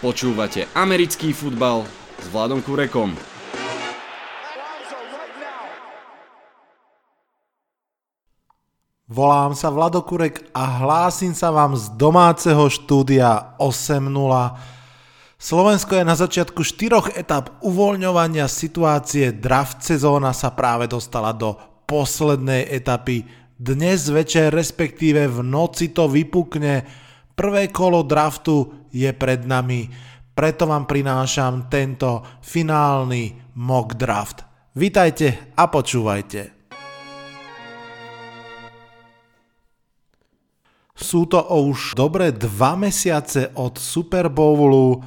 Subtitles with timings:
[0.00, 1.84] Počúvate americký futbal
[2.16, 3.12] s Vladom Kurekom.
[9.12, 14.08] Volám sa Vlado Kurek a hlásim sa vám z domáceho štúdia 8.0.
[15.36, 19.36] Slovensko je na začiatku štyroch etap uvoľňovania situácie.
[19.36, 23.28] Draft sezóna sa práve dostala do poslednej etapy.
[23.52, 26.88] Dnes večer, respektíve v noci to vypukne.
[27.40, 29.88] Prvé kolo draftu je pred nami.
[30.36, 34.44] Preto vám prinášam tento finálny mock draft.
[34.76, 36.52] Vítajte a počúvajte.
[40.92, 45.00] Sú to už dobré dva mesiace od Super Bowlu.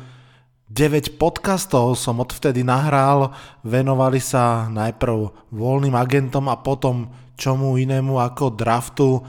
[0.73, 3.29] 9 podcastov som odvtedy nahral,
[3.61, 9.21] venovali sa najprv voľným agentom a potom čomu inému ako draftu.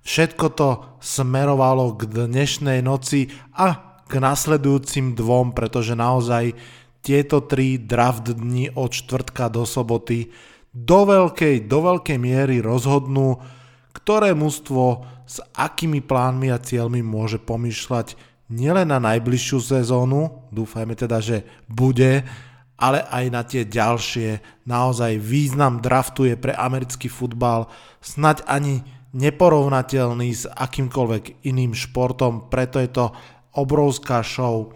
[0.00, 0.68] Všetko to
[1.06, 6.58] smerovalo k dnešnej noci a k nasledujúcim dvom, pretože naozaj
[7.06, 10.34] tieto tri draft dni od čtvrtka do soboty
[10.74, 13.38] do veľkej, do veľkej miery rozhodnú,
[13.94, 18.18] ktoré mužstvo s akými plánmi a cieľmi môže pomýšľať
[18.52, 22.22] nielen na najbližšiu sezónu, dúfajme teda, že bude,
[22.76, 24.62] ale aj na tie ďalšie.
[24.68, 27.72] Naozaj význam draftu je pre americký futbal
[28.04, 28.84] snať ani
[29.16, 33.04] neporovnateľný s akýmkoľvek iným športom, preto je to
[33.56, 34.70] obrovská show.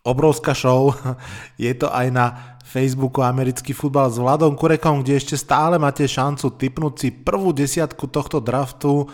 [0.00, 0.96] Obrovská show
[1.60, 2.26] je to aj na
[2.66, 8.10] Facebooku Americký futbal s Vladom Kurekom, kde ešte stále máte šancu typnúť si prvú desiatku
[8.10, 9.06] tohto draftu,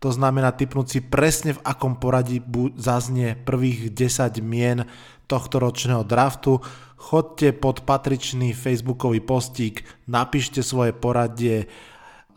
[0.00, 2.40] to znamená typnúť si presne v akom poradí
[2.80, 4.88] zaznie prvých 10 mien
[5.28, 6.64] tohto ročného draftu.
[6.96, 11.68] Chodte pod patričný facebookový postík, napíšte svoje poradie,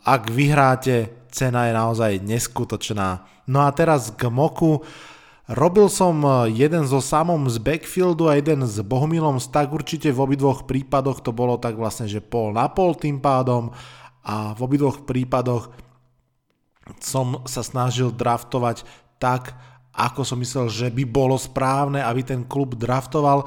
[0.04, 3.24] ak vyhráte, cena je naozaj neskutočná.
[3.48, 4.84] No a teraz k moku.
[5.44, 10.22] Robil som e, jeden so samom z backfieldu a jeden s Bohumilom tak určite v
[10.24, 13.68] obidvoch prípadoch to bolo tak vlastne, že pol na pol tým pádom
[14.24, 15.68] a v obidvoch prípadoch
[16.96, 18.88] som sa snažil draftovať
[19.20, 19.52] tak,
[19.92, 23.44] ako som myslel, že by bolo správne, aby ten klub draftoval.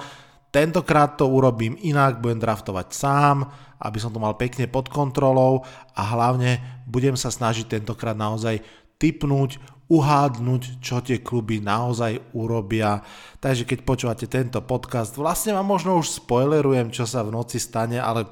[0.47, 3.45] Tentokrát to urobím inak, budem draftovať sám,
[3.77, 5.61] aby som to mal pekne pod kontrolou
[5.93, 8.63] a hlavne budem sa snažiť tentokrát naozaj
[8.97, 12.99] typnúť uhádnuť, čo tie kluby naozaj urobia.
[13.39, 17.95] Takže keď počúvate tento podcast, vlastne vám možno už spoilerujem, čo sa v noci stane,
[17.95, 18.27] ale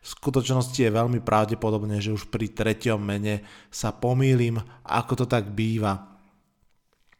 [0.00, 5.52] v skutočnosti je veľmi pravdepodobné, že už pri treťom mene sa pomýlim, ako to tak
[5.52, 6.08] býva.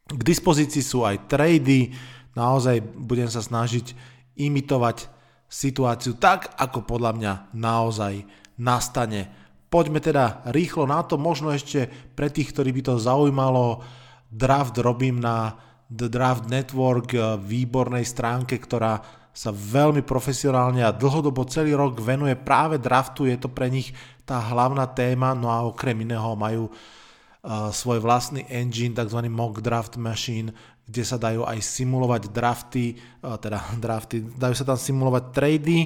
[0.09, 1.93] K dispozícii sú aj trady,
[2.37, 3.93] naozaj budem sa snažiť
[4.37, 5.07] imitovať
[5.51, 8.23] situáciu tak, ako podľa mňa naozaj
[8.61, 13.79] nastane Poďme teda rýchlo na to, možno ešte pre tých, ktorí by to zaujímalo,
[14.27, 15.55] draft robím na
[15.87, 18.99] The Draft Network, eh, výbornej stránke, ktorá
[19.31, 23.95] sa veľmi profesionálne a dlhodobo celý rok venuje práve draftu, je to pre nich
[24.27, 29.23] tá hlavná téma, no a okrem iného majú uh, svoj vlastný engine, tzv.
[29.31, 30.51] mock draft machine,
[30.91, 35.79] kde sa dajú aj simulovať drafty, uh, teda drafty, dajú sa tam simulovať trady,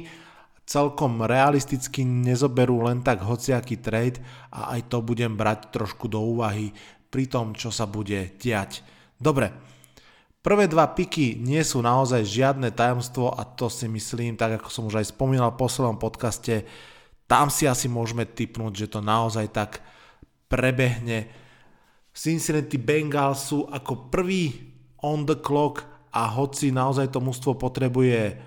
[0.66, 4.18] celkom realisticky nezoberú len tak hociaký trade
[4.50, 6.74] a aj to budem brať trošku do úvahy
[7.14, 8.82] pri tom, čo sa bude diať.
[9.16, 9.54] Dobre,
[10.42, 14.90] prvé dva piky nie sú naozaj žiadne tajomstvo a to si myslím, tak ako som
[14.90, 16.66] už aj spomínal v poslednom podcaste,
[17.30, 19.82] tam si asi môžeme typnúť, že to naozaj tak
[20.50, 21.30] prebehne.
[22.14, 25.84] Cincinnati Bengals sú ako prvý on the clock
[26.16, 28.40] a hoci naozaj to mužstvo potrebuje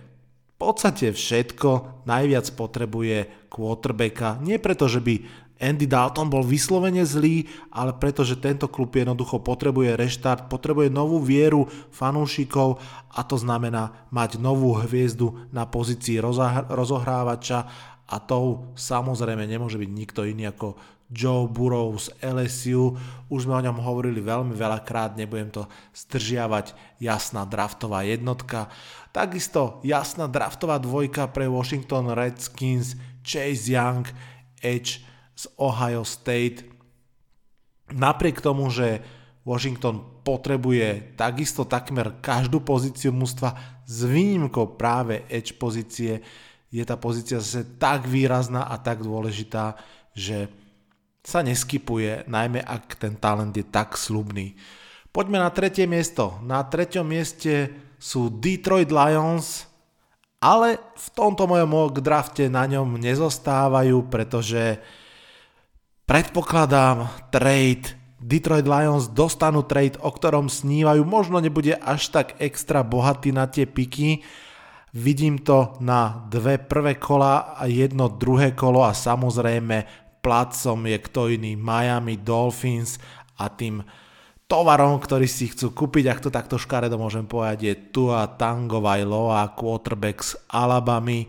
[0.58, 4.42] podstate všetko, najviac potrebuje quarterbacka.
[4.42, 9.42] Nie preto, že by Andy Dalton bol vyslovene zlý, ale preto, že tento klub jednoducho
[9.42, 12.78] potrebuje reštart, potrebuje novú vieru fanúšikov
[13.10, 16.22] a to znamená mať novú hviezdu na pozícii
[16.70, 17.66] rozohrávača
[18.08, 22.96] a tou samozrejme nemôže byť nikto iný ako Joe Burrow z LSU.
[23.32, 25.64] Už sme o ňom hovorili veľmi veľakrát, nebudem to
[25.96, 26.76] zdržiavať.
[27.00, 28.68] Jasná draftová jednotka.
[29.12, 34.04] Takisto jasná draftová dvojka pre Washington Redskins, Chase Young,
[34.60, 35.00] Edge
[35.36, 36.64] z Ohio State.
[37.88, 39.00] Napriek tomu, že
[39.48, 43.56] Washington potrebuje takisto takmer každú pozíciu mústva
[43.88, 46.20] s výnimkou práve edge pozície,
[46.68, 49.76] je tá pozícia zase tak výrazná a tak dôležitá,
[50.12, 50.52] že
[51.24, 54.56] sa neskypuje, najmä ak ten talent je tak slubný.
[55.12, 56.36] Poďme na tretie miesto.
[56.44, 59.66] Na treťom mieste sú Detroit Lions,
[60.38, 64.78] ale v tomto mojom mock drafte na ňom nezostávajú, pretože
[66.06, 71.06] predpokladám trade Detroit Lions dostanú trade, o ktorom snívajú.
[71.06, 74.22] Možno nebude až tak extra bohatý na tie piky.
[74.96, 81.28] Vidím to na dve prvé kola a jedno druhé kolo a samozrejme placom je kto
[81.28, 82.96] iný Miami Dolphins
[83.36, 83.84] a tým
[84.48, 89.52] tovarom, ktorý si chcú kúpiť, ak to takto škaredo môžem povedať, je Tua Tango Vailoa,
[89.52, 91.28] quarterback z Alabamy.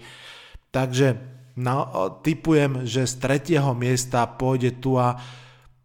[0.71, 1.19] Takže
[1.59, 1.83] na,
[2.23, 5.19] typujem, že z tretieho miesta pôjde Tua.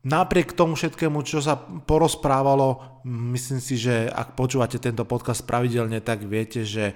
[0.06, 6.22] Napriek tomu všetkému, čo sa porozprávalo, myslím si, že ak počúvate tento podcast pravidelne, tak
[6.22, 6.94] viete, že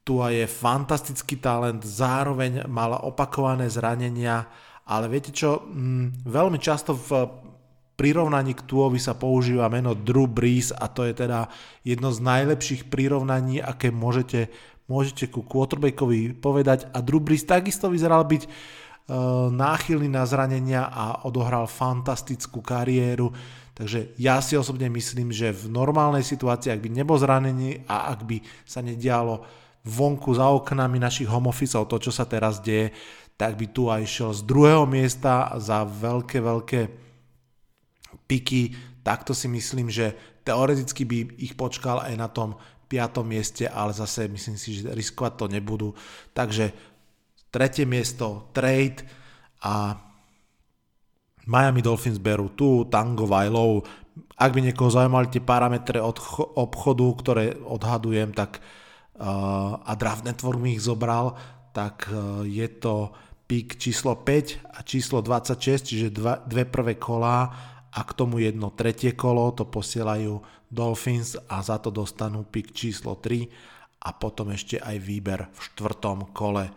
[0.00, 4.48] Tua je fantastický talent, zároveň mal opakované zranenia,
[4.88, 7.28] ale viete čo, mm, veľmi často v
[8.00, 11.52] prirovnaní k Tuovi sa používa meno Drew Brees a to je teda
[11.84, 14.48] jedno z najlepších prirovnaní, aké môžete,
[14.88, 21.28] môžete ku quarterbackovi povedať a Drew Brees takisto vyzeral byť uh, náchylný na zranenia a
[21.28, 23.36] odohral fantastickú kariéru.
[23.76, 28.24] Takže ja si osobne myslím, že v normálnej situácii, ak by nebol zranený a ak
[28.24, 29.44] by sa nedialo
[29.84, 32.92] vonku za oknami našich home officeov to, čo sa teraz deje,
[33.40, 36.80] tak by tu aj šiel z druhého miesta za veľké, veľké
[38.28, 40.12] piky, takto si myslím, že
[40.44, 42.60] teoreticky by ich počkal aj na tom
[42.90, 43.22] 5.
[43.24, 45.88] mieste, ale zase myslím si, že riskovať to nebudú.
[46.34, 46.74] Takže
[47.48, 49.06] tretie miesto trade
[49.62, 49.94] a
[51.46, 53.88] Miami Dolphins berú tu Tango Vajlov.
[54.36, 56.18] Ak by niekoho zaujímali tie parametre od
[56.60, 58.60] obchodu, ktoré odhadujem, tak
[59.20, 61.36] a Draft Network mi ich zobral,
[61.76, 63.12] tak uh, je to
[63.50, 67.50] pík číslo 5 a číslo 26, čiže dva, dve prvé kolá
[67.90, 70.38] a k tomu jedno tretie kolo, to posielajú
[70.70, 73.50] Dolphins a za to dostanú pick číslo 3
[74.06, 76.70] a potom ešte aj výber v štvrtom kole.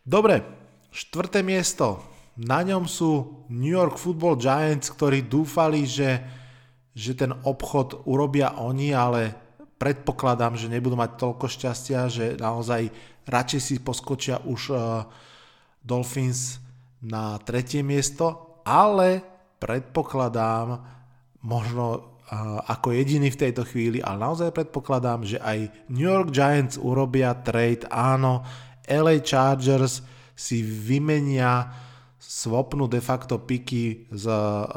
[0.00, 0.40] Dobre,
[0.88, 2.00] štvrté miesto.
[2.40, 6.20] Na ňom sú New York Football Giants, ktorí dúfali, že,
[6.96, 9.45] že ten obchod urobia oni, ale
[9.76, 12.88] predpokladám, že nebudú mať toľko šťastia, že naozaj
[13.28, 15.04] radšej si poskočia už uh,
[15.84, 16.58] Dolphins
[17.04, 19.22] na tretie miesto, ale
[19.60, 20.82] predpokladám,
[21.46, 22.16] možno
[22.66, 27.86] ako jediný v tejto chvíli, ale naozaj predpokladám, že aj New York Giants urobia trade,
[27.86, 28.42] áno,
[28.82, 30.02] LA Chargers
[30.34, 31.70] si vymenia,
[32.18, 34.26] swapnú de facto piky z,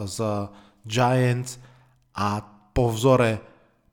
[0.06, 0.18] z
[0.86, 1.58] Giants
[2.14, 2.38] a
[2.70, 3.49] po vzore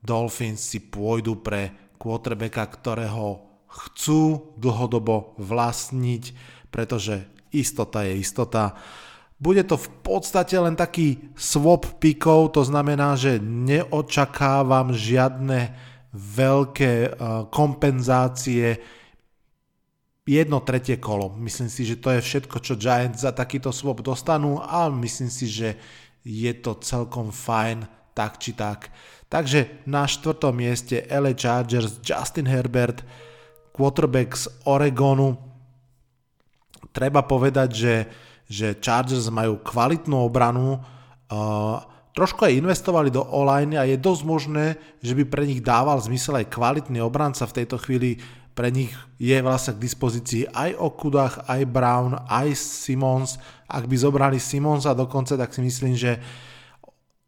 [0.06, 6.24] Dolphins si pôjdu pre quarterbacka, ktorého chcú dlhodobo vlastniť,
[6.70, 8.78] pretože istota je istota.
[9.36, 15.76] Bude to v podstate len taký swap pikov, to znamená, že neočakávam žiadne
[16.16, 17.12] veľké eh,
[17.52, 18.80] kompenzácie
[20.26, 21.36] jedno tretie kolo.
[21.38, 25.46] Myslím si, že to je všetko, čo Giants za takýto swap dostanú a myslím si,
[25.46, 25.76] že
[26.26, 27.86] je to celkom fajn
[28.16, 28.88] tak či tak.
[29.26, 33.02] Takže na štvrtom mieste LA Chargers Justin Herbert,
[33.74, 35.34] quarterback z Oregonu.
[36.94, 37.94] Treba povedať, že
[38.46, 41.82] že Chargers majú kvalitnú obranu, uh,
[42.14, 44.66] trošku aj investovali do online a je dosť možné,
[45.02, 48.22] že by pre nich dával zmysel aj kvalitný obranca v tejto chvíli.
[48.56, 48.88] Pre nich
[49.20, 53.36] je vlastne k dispozícii aj Okudach, aj Brown, aj Simons.
[53.68, 56.16] Ak by zobrali Simonsa dokonca, tak si myslím, že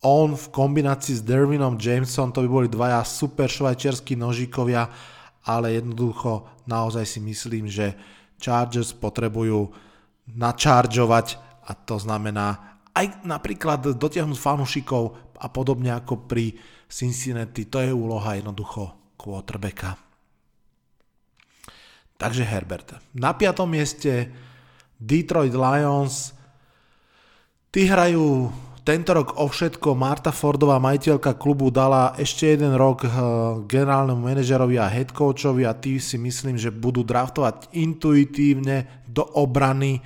[0.02, 4.86] on v kombinácii s Dervinom Jameson, to by boli dvaja super švajčiarskí nožikovia,
[5.48, 7.98] ale jednoducho naozaj si myslím, že
[8.38, 9.74] Chargers potrebujú
[10.31, 16.55] načaržovať a to znamená aj napríklad dotiahnuť fanúšikov a podobne ako pri
[16.88, 19.98] Cincinnati, to je úloha jednoducho quarterbacka.
[22.19, 22.98] Takže Herbert.
[23.14, 24.32] Na piatom mieste
[24.98, 26.34] Detroit Lions.
[27.70, 28.50] Tí hrajú
[28.88, 33.12] tento rok o všetko Marta Fordová, majiteľka klubu, dala ešte jeden rok eh,
[33.68, 40.00] generálnemu manažerovi a head coachovi a tí si myslím, že budú draftovať intuitívne do obrany.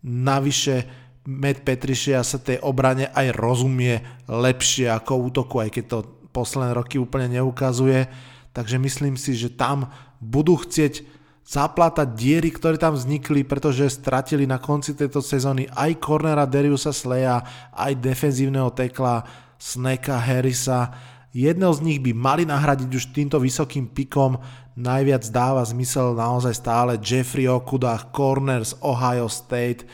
[0.00, 0.88] Navyše
[1.28, 5.98] Matt Petrišia sa tej obrane aj rozumie lepšie ako útoku, aj keď to
[6.32, 8.08] posledné roky úplne neukazuje.
[8.56, 9.92] Takže myslím si, že tam
[10.24, 11.04] budú chcieť
[11.42, 17.42] zaplatať diery, ktoré tam vznikli, pretože stratili na konci tejto sezóny aj cornera Dariusa Sleja,
[17.74, 19.26] aj defenzívneho tekla
[19.58, 20.94] Sneka Harrisa.
[21.34, 24.38] Jedného z nich by mali nahradiť už týmto vysokým pikom.
[24.78, 29.84] Najviac dáva zmysel naozaj stále Jeffrey Okuda, corner z Ohio State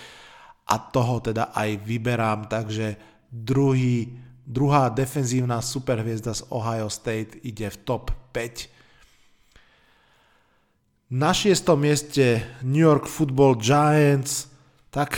[0.69, 3.00] a toho teda aj vyberám, takže
[3.33, 8.78] druhý, druhá defenzívna superhviezda z Ohio State ide v top 5
[11.09, 14.53] na šiestom mieste New York Football Giants,
[14.93, 15.17] tak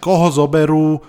[0.00, 1.00] koho zoberú?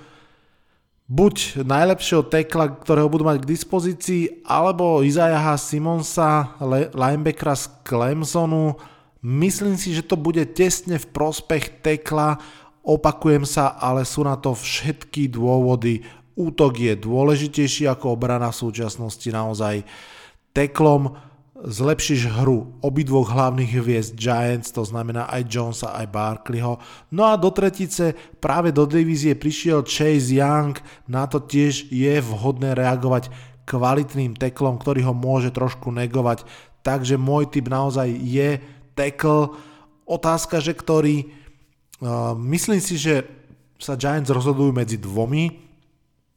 [1.11, 6.55] buď najlepšieho tekla, ktorého budú mať k dispozícii, alebo Izajaha Simonsa,
[6.95, 8.79] linebackera z Clemsonu.
[9.19, 12.39] Myslím si, že to bude tesne v prospech tekla,
[12.87, 15.99] opakujem sa, ale sú na to všetky dôvody.
[16.39, 19.83] Útok je dôležitejší ako obrana v súčasnosti naozaj.
[20.55, 21.11] Teklom
[21.61, 26.81] zlepšíš hru obidvoch hlavných hviezd Giants, to znamená aj Jonesa, aj Barkleyho.
[27.13, 32.73] No a do tretice práve do divízie prišiel Chase Young, na to tiež je vhodné
[32.73, 33.29] reagovať
[33.69, 36.43] kvalitným teklom, ktorý ho môže trošku negovať.
[36.81, 38.57] Takže môj typ naozaj je
[38.97, 39.53] tekl.
[40.09, 41.29] Otázka, že ktorý...
[42.01, 43.29] Uh, myslím si, že
[43.77, 45.61] sa Giants rozhodujú medzi dvomi.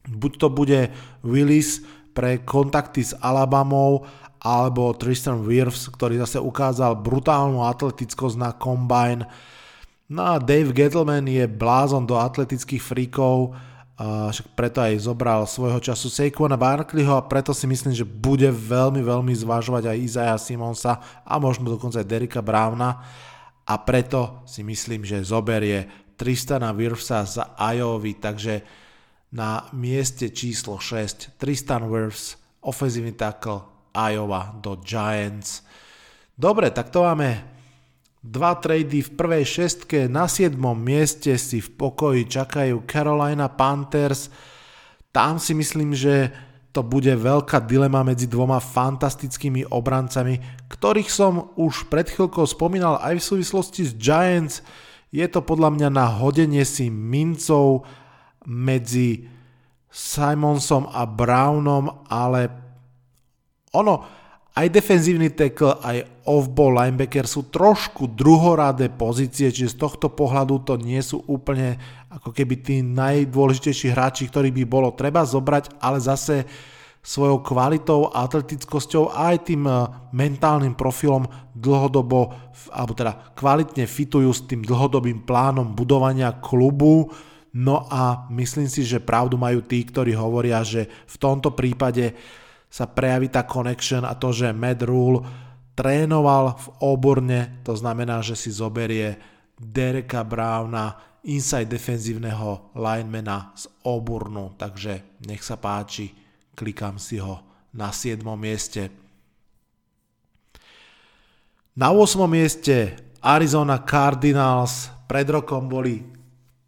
[0.05, 0.93] Buď to bude
[1.25, 1.81] Willis
[2.13, 4.05] pre kontakty s Alabamou
[4.45, 9.25] alebo Tristan Wirfs, ktorý zase ukázal brutálnu atletickosť na combine.
[10.05, 13.57] No a Dave Gettleman je blázon do atletických fríkov,
[13.97, 19.01] však preto aj zobral svojho času Saquona Barkleyho a preto si myslím, že bude veľmi,
[19.01, 23.01] veľmi zvažovať aj Isaiah Simonsa a možno dokonca aj Derika Browna
[23.65, 28.61] a preto si myslím, že zoberie Tristana Wirfsa za Iowa, takže
[29.33, 35.63] na mieste číslo 6 Tristan Wirfs, ofenzívny tackle Iowa do Giants.
[36.35, 37.55] Dobre, tak to máme
[38.19, 40.11] dva trady v prvej šestke.
[40.11, 44.27] Na siedmom mieste si v pokoji čakajú Carolina Panthers.
[45.15, 46.33] Tam si myslím, že
[46.75, 53.23] to bude veľká dilema medzi dvoma fantastickými obrancami, ktorých som už pred chvíľkou spomínal aj
[53.23, 54.59] v súvislosti s Giants.
[55.07, 57.87] Je to podľa mňa na hodenie si mincov
[58.43, 59.31] medzi
[59.87, 62.64] Simonsom a Brownom, ale
[63.75, 64.23] ono,
[64.55, 70.79] aj defenzívny tackle, aj off-ball linebacker sú trošku druhoradé pozície, čiže z tohto pohľadu to
[70.79, 71.75] nie sú úplne
[72.07, 76.47] ako keby tí najdôležitejší hráči, ktorí by bolo treba zobrať, ale zase
[77.05, 79.75] svojou kvalitou, atletickosťou a aj tým eh,
[80.15, 82.33] mentálnym profilom dlhodobo,
[82.73, 87.13] alebo teda kvalitne fitujú s tým dlhodobým plánom budovania klubu.
[87.55, 92.11] No a myslím si, že pravdu majú tí, ktorí hovoria, že v tomto prípade
[92.75, 95.23] sa prejaví tá connection a to, že Matt Rule
[95.79, 99.15] trénoval v oborne, to znamená, že si zoberie
[99.55, 106.11] Dereka Browna, inside defenzívneho linemana z Oburnu, takže nech sa páči,
[106.53, 107.41] klikám si ho
[107.73, 108.21] na 7.
[108.35, 108.91] mieste.
[111.79, 112.27] Na 8.
[112.27, 116.03] mieste Arizona Cardinals pred rokom boli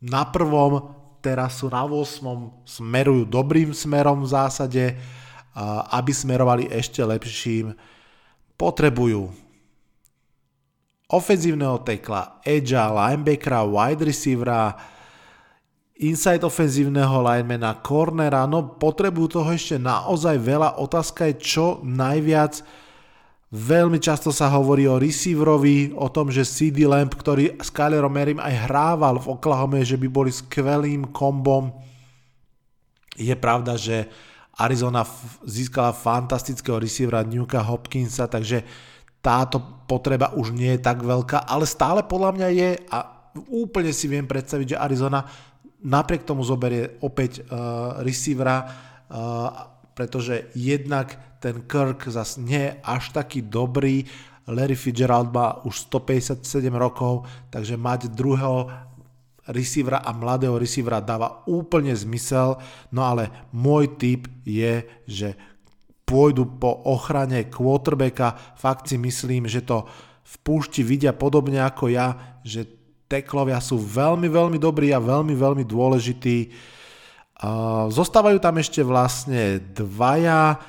[0.01, 2.65] na prvom, teraz sú na 8.
[2.65, 4.83] smerujú dobrým smerom v zásade
[5.89, 7.73] aby smerovali ešte lepším,
[8.53, 9.33] potrebujú
[11.07, 14.75] ofenzívneho tekla, edgea, linebackera, wide receivera,
[15.97, 20.77] inside ofenzívneho linemana, cornera, no potrebujú toho ešte naozaj veľa.
[20.77, 22.61] Otázka je čo najviac.
[23.47, 28.43] Veľmi často sa hovorí o receiverovi, o tom, že CD Lamp, ktorý s Kylerom Merim
[28.43, 31.71] aj hrával v Oklahoma, že by boli skvelým kombom.
[33.15, 34.11] Je pravda, že
[34.57, 35.05] Arizona
[35.45, 38.65] získala fantastického receivera Newka Hopkinsa, takže
[39.21, 42.97] táto potreba už nie je tak veľká, ale stále podľa mňa je a
[43.53, 45.21] úplne si viem predstaviť, že Arizona
[45.85, 48.69] napriek tomu zoberie opäť uh, receivera, uh,
[49.93, 54.09] pretože jednak ten Kirk zase nie je až taký dobrý,
[54.47, 56.39] Larry Fitzgerald má už 157
[56.71, 58.71] rokov, takže mať druhého
[59.51, 62.59] receivera a mladého receivera dáva úplne zmysel,
[62.91, 65.33] no ale môj tip je, že
[66.07, 69.83] pôjdu po ochrane quarterbacka, fakt si myslím, že to
[70.27, 72.67] v púšti vidia podobne ako ja, že
[73.07, 76.51] teklovia sú veľmi, veľmi dobrí a veľmi, veľmi dôležití.
[77.91, 80.59] Zostávajú tam ešte vlastne dvaja.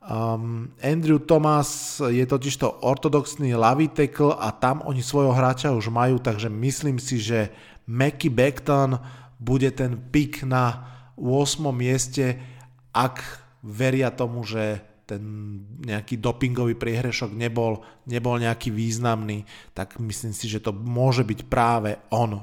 [0.00, 6.18] Um, Andrew Thomas je totižto ortodoxný lavý tekl a tam oni svojho hráča už majú,
[6.18, 7.52] takže myslím si, že
[7.90, 8.94] Mackie Beckton
[9.34, 10.86] bude ten pik na
[11.18, 11.74] 8.
[11.74, 12.38] mieste,
[12.94, 13.18] ak
[13.66, 14.78] veria tomu, že
[15.10, 15.22] ten
[15.82, 19.42] nejaký dopingový priehrešok nebol, nebol nejaký významný,
[19.74, 22.38] tak myslím si, že to môže byť práve on.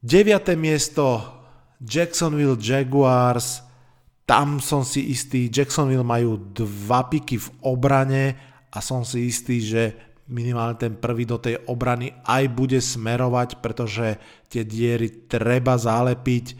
[0.00, 0.56] 9.
[0.56, 1.20] miesto
[1.84, 3.60] Jacksonville Jaguars,
[4.24, 8.24] tam som si istý, Jacksonville majú dva piky v obrane
[8.72, 14.20] a som si istý, že minimálne ten prvý do tej obrany aj bude smerovať, pretože
[14.46, 16.54] tie diery treba zalepiť.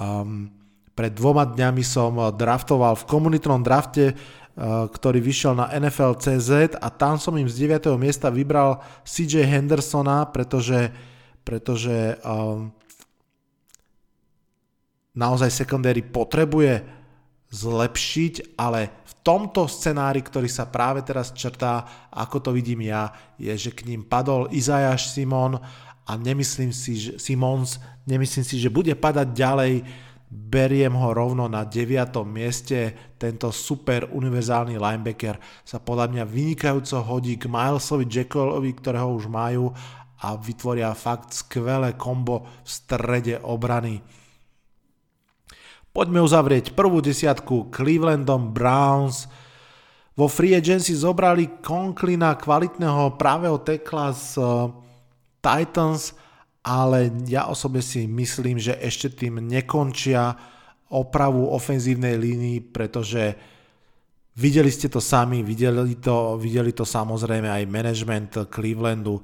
[0.00, 0.48] Um,
[0.92, 7.16] pred dvoma dňami som draftoval v komunitnom drafte, uh, ktorý vyšiel na NFL.cz a tam
[7.20, 7.92] som im z 9.
[8.00, 10.92] miesta vybral CJ Hendersona, pretože,
[11.44, 12.72] pretože um,
[15.12, 17.01] naozaj secondary potrebuje
[17.52, 23.52] zlepšiť, ale v tomto scenári, ktorý sa práve teraz črtá, ako to vidím ja, je,
[23.52, 25.60] že k ním padol Izajaš Simon
[26.02, 27.76] a nemyslím si, že Simons,
[28.08, 29.74] nemyslím si, že bude padať ďalej,
[30.32, 32.24] beriem ho rovno na 9.
[32.24, 39.28] mieste, tento super univerzálny linebacker sa podľa mňa vynikajúco hodí k Milesovi Jackovi, ktorého už
[39.28, 39.68] majú
[40.24, 44.00] a vytvoria fakt skvelé kombo v strede obrany.
[45.92, 49.28] Poďme uzavrieť prvú desiatku Clevelandom Browns.
[50.16, 54.72] Vo free agency zobrali Conklina, kvalitného pravého tekla z eh,
[55.44, 56.16] Titans,
[56.64, 60.32] ale ja osobne si myslím, že ešte tým nekončia
[60.88, 63.36] opravu ofenzívnej línii, pretože
[64.40, 69.20] videli ste to sami, videli to, videli to samozrejme aj management Clevelandu.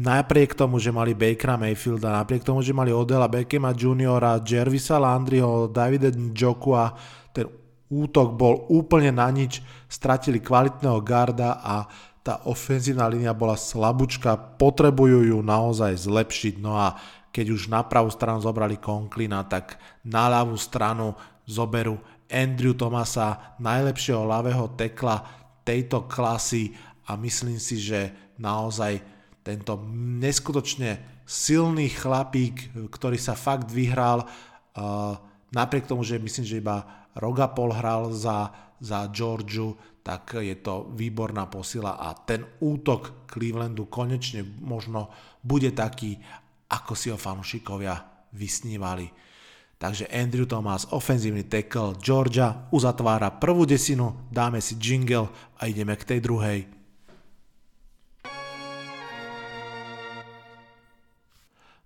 [0.00, 5.68] Napriek tomu, že mali Bakera Mayfielda, napriek tomu, že mali Odela Beckhama Juniora, Jervisa Landryho,
[5.68, 6.96] Davida Njokua,
[7.36, 7.44] ten
[7.92, 9.60] útok bol úplne na nič,
[9.92, 11.84] stratili kvalitného garda a
[12.24, 16.96] tá ofenzívna línia bola slabúčka, potrebujú ju naozaj zlepšiť, no a
[17.28, 21.12] keď už na pravú stranu zobrali Conklina, tak na ľavú stranu
[21.44, 22.00] zoberú
[22.32, 25.28] Andrew Thomasa, najlepšieho ľavého tekla
[25.60, 26.72] tejto klasy
[27.04, 29.19] a myslím si, že naozaj
[29.50, 29.82] tento
[30.22, 34.22] neskutočne silný chlapík, ktorý sa fakt vyhral,
[35.50, 39.74] napriek tomu, že myslím, že iba Rogapol hral za, za Georgiu,
[40.06, 45.10] tak je to výborná posila a ten útok Clevelandu konečne možno
[45.42, 46.16] bude taký,
[46.70, 49.10] ako si ho fanúšikovia vysnívali.
[49.80, 56.04] Takže Andrew Thomas, ofenzívny tackle, Georgia uzatvára prvú desinu, dáme si jingle a ideme k
[56.04, 56.79] tej druhej.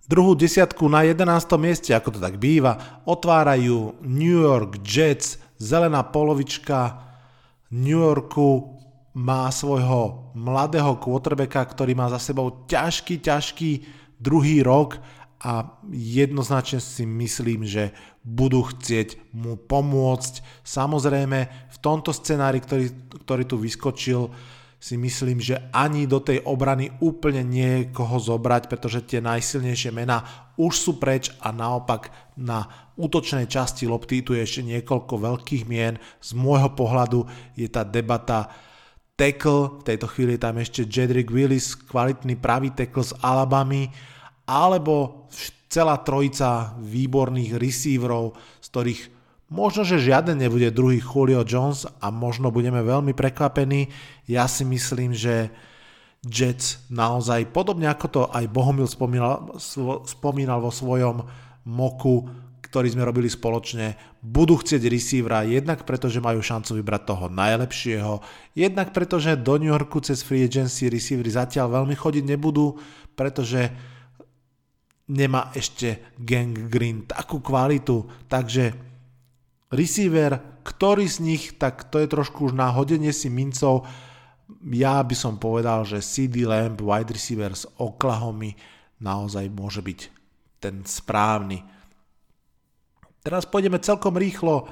[0.05, 1.25] Druhú desiatku na 11.
[1.57, 7.01] mieste, ako to tak býva, otvárajú New York Jets, zelená polovička
[7.73, 8.77] New Yorku
[9.17, 13.71] má svojho mladého quarterbacka, ktorý má za sebou ťažký, ťažký
[14.21, 15.01] druhý rok
[15.41, 17.89] a jednoznačne si myslím, že
[18.21, 20.45] budú chcieť mu pomôcť.
[20.61, 22.93] Samozrejme, v tomto scenári, ktorý,
[23.25, 24.29] ktorý tu vyskočil,
[24.79, 29.89] si myslím, že ani do tej obrany úplne nie je koho zobrať, pretože tie najsilnejšie
[29.89, 30.23] mená
[30.55, 35.99] už sú preč a naopak na útočnej časti lopty tu je ešte niekoľko veľkých mien.
[36.21, 37.25] Z môjho pohľadu
[37.57, 38.51] je tá debata
[39.15, 43.89] tackle, v tejto chvíli je tam ešte Jedrick Willis, kvalitný pravý tackle z Alabamy,
[44.45, 45.25] alebo
[45.71, 49.01] celá trojica výborných receiverov, z ktorých
[49.45, 53.93] Možno, že žiaden nebude druhý Julio Jones a možno budeme veľmi prekvapení.
[54.25, 55.53] Ja si myslím, že
[56.25, 59.53] Jets naozaj, podobne ako to aj Bohomil spomínal,
[60.09, 61.29] spomínal vo svojom
[61.69, 62.25] moku,
[62.65, 63.93] ktorý sme robili spoločne,
[64.25, 68.13] budú chcieť receivera jednak preto, že majú šancu vybrať toho najlepšieho,
[68.57, 72.73] jednak preto, že do New Yorku cez free agency receivery zatiaľ veľmi chodiť nebudú,
[73.13, 73.69] pretože
[75.05, 78.73] nemá ešte Gang Green takú kvalitu, takže
[79.75, 83.85] receiver, ktorý z nich, tak to je trošku už na hodenie si mincov.
[84.65, 88.55] Ja by som povedal, že CD Lamb, wide receiver z Oklahoma,
[88.97, 89.99] naozaj môže byť
[90.57, 91.61] ten správny.
[93.21, 94.69] Teraz pôjdeme celkom rýchlo,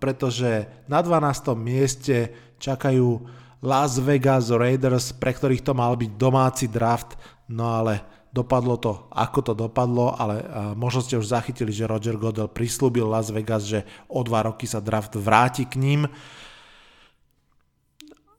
[0.00, 1.56] pretože na 12.
[1.56, 3.24] mieste čakajú
[3.64, 7.16] Las Vegas Raiders, pre ktorých to mal byť domáci draft,
[7.48, 10.44] no ale Dopadlo to, ako to dopadlo, ale
[10.76, 14.84] možno ste už zachytili, že Roger Goodell prislúbil Las Vegas, že o dva roky sa
[14.84, 16.04] draft vráti k ním.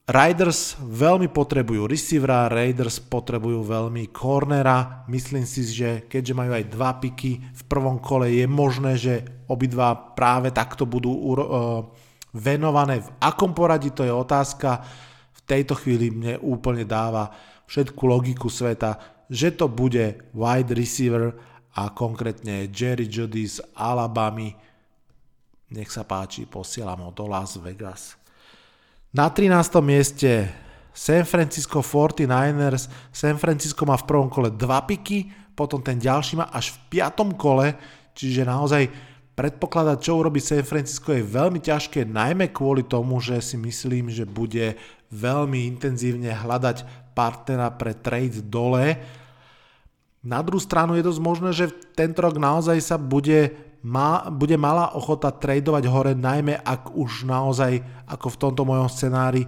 [0.08, 5.04] Riders veľmi potrebujú receivera, Raiders potrebujú veľmi cornera.
[5.10, 9.92] Myslím si, že keďže majú aj dva piky v prvom kole, je možné, že obidva
[10.14, 11.36] práve takto budú uh,
[12.32, 13.04] venované.
[13.04, 14.80] V akom poradí to je otázka.
[15.34, 17.28] V tejto chvíli mne úplne dáva
[17.68, 21.36] všetku logiku sveta, že to bude wide receiver
[21.76, 24.56] a konkrétne Jerry Judy z Alabamy.
[25.68, 28.16] Nech sa páči, posielam ho do Las Vegas.
[29.12, 29.52] Na 13.
[29.84, 30.48] mieste
[30.92, 32.90] San Francisco 49ers.
[33.12, 37.36] San Francisco má v prvom kole dva piky, potom ten ďalší má až v piatom
[37.38, 37.76] kole,
[38.16, 38.90] čiže naozaj
[39.38, 44.26] predpokladať, čo urobí San Francisco je veľmi ťažké, najmä kvôli tomu, že si myslím, že
[44.26, 44.74] bude
[45.14, 46.82] veľmi intenzívne hľadať
[47.18, 48.94] partnera pre trade dole.
[50.22, 54.94] Na druhú stranu je dosť možné, že tento rok naozaj sa bude, má, bude malá
[54.94, 59.42] ochota tradovať hore, najmä ak už naozaj, ako v tomto mojom scenári,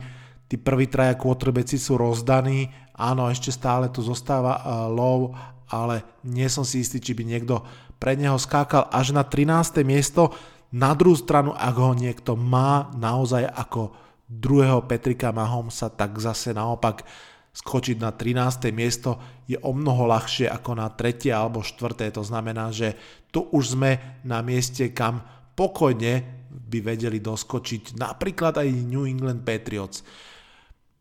[0.50, 2.74] tí prví traja quarterbacki sú rozdaní.
[2.98, 5.30] Áno, ešte stále tu zostáva uh, low,
[5.70, 7.62] ale nie som si istý, či by niekto
[8.02, 9.86] pre neho skákal až na 13.
[9.86, 10.34] miesto.
[10.74, 13.94] Na druhú stranu, ak ho niekto má naozaj ako
[14.30, 17.02] druhého Petrika Mahomsa, tak zase naopak
[17.50, 18.70] skočiť na 13.
[18.70, 19.18] miesto
[19.50, 21.34] je o mnoho ľahšie ako na 3.
[21.34, 22.14] alebo 4.
[22.14, 22.94] To znamená, že
[23.34, 25.22] tu už sme na mieste, kam
[25.58, 30.06] pokojne by vedeli doskočiť napríklad aj New England Patriots.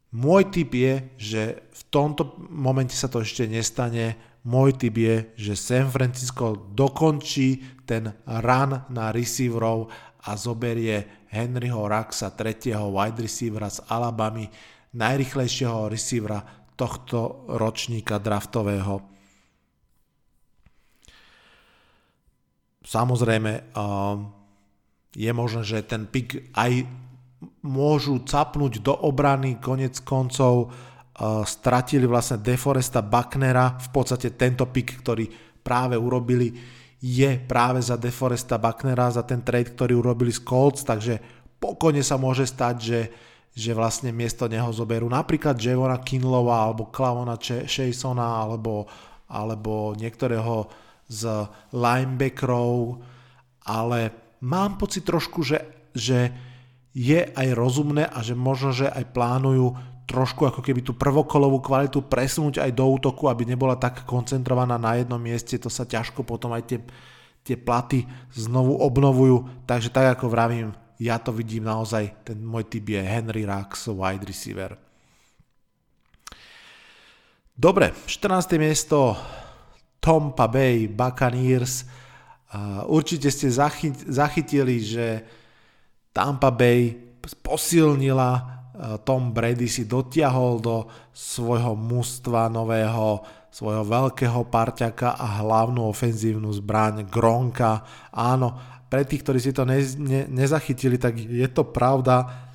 [0.10, 4.18] Môj tip je, že v tomto momente sa to ešte nestane.
[4.42, 9.94] Môj tip je, že San Francisco dokončí ten run na receiverov
[10.26, 14.50] a zoberie Henryho Raxa, tretieho wide receivera z Alabamy,
[14.93, 16.41] najrychlejšieho receivera
[16.73, 19.04] tohto ročníka draftového.
[22.80, 23.75] Samozrejme,
[25.13, 26.88] je možné, že ten pick aj
[27.62, 30.73] môžu capnúť do obrany, konec koncov
[31.43, 35.28] stratili vlastne Deforesta Bucknera, v podstate tento pick, ktorý
[35.60, 36.56] práve urobili,
[36.99, 41.19] je práve za Deforesta Bucknera, za ten trade, ktorý urobili z Colts, takže
[41.60, 42.99] pokojne sa môže stať, že
[43.60, 45.12] že vlastne miesto neho zoberú.
[45.12, 48.88] Napríklad Javona Kinlova alebo Clavona Shasona alebo,
[49.28, 50.72] alebo niektorého
[51.10, 53.02] z linebackerov,
[53.67, 54.00] ale
[54.39, 56.32] mám pocit trošku, že, že
[56.93, 59.74] je aj rozumné a že možno, že aj plánujú
[60.10, 64.98] trošku ako keby tú prvokolovú kvalitu presunúť aj do útoku, aby nebola tak koncentrovaná na
[64.98, 66.80] jednom mieste, to sa ťažko potom aj tie,
[67.45, 72.92] tie platy znovu obnovujú, takže tak ako vravím, ja to vidím naozaj, ten môj typ
[72.92, 74.76] je Henry Rux, wide receiver.
[77.56, 78.60] Dobre, 14.
[78.60, 79.16] miesto
[80.04, 81.88] Tampa Bay Buccaneers.
[82.88, 83.48] Určite ste
[84.08, 85.24] zachytili, že
[86.12, 86.96] Tampa Bay
[87.44, 88.60] posilnila
[89.04, 93.20] Tom Brady si dotiahol do svojho mužstva nového,
[93.52, 97.84] svojho veľkého parťaka a hlavnú ofenzívnu zbraň Gronka.
[98.16, 102.49] Áno, pre tých, ktorí si to ne, ne, nezachytili, tak je to pravda.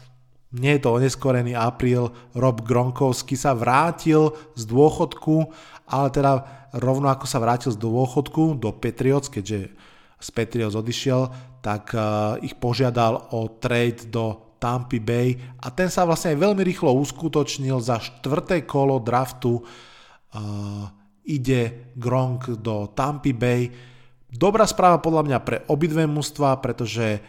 [0.55, 2.11] Nie je to oneskorený apríl.
[2.35, 5.51] Rob Gronkowski sa vrátil z dôchodku,
[5.87, 9.71] ale teda rovno ako sa vrátil z dôchodku do Patriots, keďže
[10.19, 11.31] z Patriots odišiel,
[11.63, 16.63] tak uh, ich požiadal o trade do Tampa Bay a ten sa vlastne aj veľmi
[16.65, 19.61] rýchlo uskutočnil za štvrté kolo draftu.
[20.33, 20.89] Uh,
[21.29, 23.69] ide Gronk do Tampa Bay
[24.35, 27.23] Dobrá správa podľa mňa pre obidve mužstva, pretože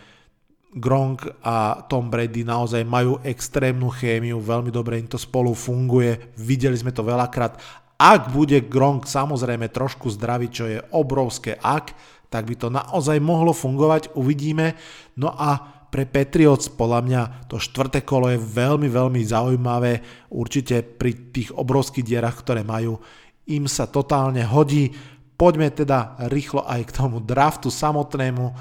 [0.73, 6.73] Gronk a Tom Brady naozaj majú extrémnu chémiu, veľmi dobre im to spolu funguje, videli
[6.73, 7.61] sme to veľakrát.
[8.01, 11.93] Ak bude Gronk samozrejme trošku zdravý, čo je obrovské ak,
[12.33, 14.73] tak by to naozaj mohlo fungovať, uvidíme.
[15.15, 15.61] No a
[15.93, 20.01] pre Patriots podľa mňa to štvrté kolo je veľmi, veľmi zaujímavé.
[20.33, 22.97] Určite pri tých obrovských dierach, ktoré majú,
[23.45, 24.91] im sa totálne hodí.
[25.35, 28.55] Poďme teda rýchlo aj k tomu draftu samotnému.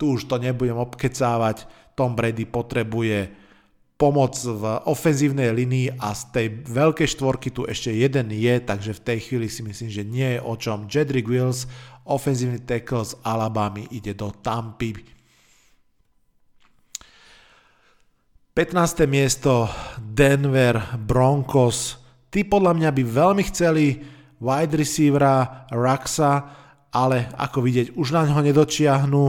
[0.00, 1.68] Tu už to nebudem obkecávať.
[1.94, 3.44] Tom Brady potrebuje
[3.94, 9.04] pomoc v ofenzívnej linii a z tej veľkej štvorky tu ešte jeden je, takže v
[9.06, 10.90] tej chvíli si myslím, že nie je o čom.
[10.90, 11.70] Jedrick Wills,
[12.02, 15.14] ofenzívny tackle z Alabamy, ide do Tampy.
[18.54, 19.10] 15.
[19.10, 19.66] miesto
[19.98, 21.98] Denver Broncos.
[22.30, 24.13] Tí podľa mňa by veľmi chceli
[24.44, 26.32] wide receivera Raxa,
[26.92, 29.24] ale ako vidieť, už na ňo nedočiahnu.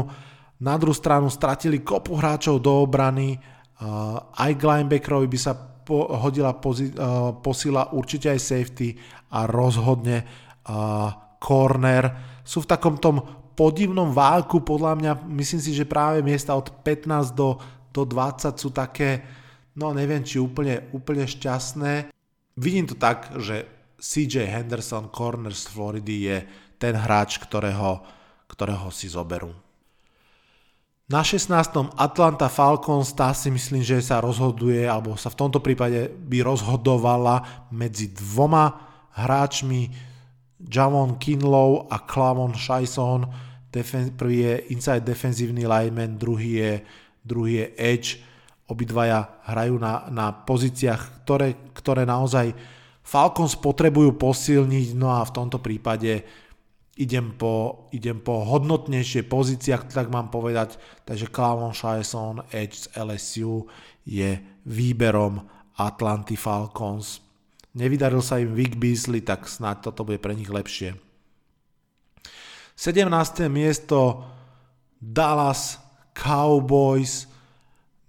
[0.61, 6.11] Na druhú stranu stratili kopu hráčov do obrany, uh, aj k linebackerovi by sa po,
[6.19, 8.93] hodila pozi, uh, posila určite aj safety
[9.31, 10.21] a rozhodne
[10.67, 12.37] uh, corner.
[12.45, 13.23] Sú v takom tom
[13.55, 17.57] podivnom váku, podľa mňa, myslím si, že práve miesta od 15 do,
[17.95, 19.23] do 20 sú také,
[19.79, 22.11] no neviem, či úplne, úplne šťastné.
[22.59, 23.74] Vidím to tak, že
[24.05, 26.37] CJ Henderson, corner z Floridy, je
[26.77, 28.05] ten hráč, ktorého,
[28.45, 29.49] ktorého si zoberú.
[31.05, 31.49] Na 16.
[31.97, 37.69] Atlanta Falcons, tá si myslím, že sa rozhoduje, alebo sa v tomto prípade by rozhodovala
[37.73, 38.73] medzi dvoma
[39.13, 40.13] hráčmi,
[40.65, 43.29] Javon Kinlow a Clavon Shaison.
[44.17, 46.73] Prvý je inside defenzívny lineman, druhý je,
[47.21, 48.09] druhý je edge.
[48.65, 52.49] Obidvaja hrajú na, na pozíciách, ktoré, ktoré naozaj
[53.05, 56.25] Falcons potrebujú posilniť, no a v tomto prípade
[56.97, 63.69] idem po, idem po hodnotnejšie pozíciách, tak mám povedať, takže Clavon Shaison, Edge z LSU
[64.09, 65.37] je výberom
[65.77, 67.21] Atlanty Falcons.
[67.77, 70.95] Nevydaril sa im Vic Beasley, tak snáď toto bude pre nich lepšie.
[72.75, 73.05] 17.
[73.53, 74.25] miesto
[74.97, 75.77] Dallas
[76.15, 77.27] Cowboys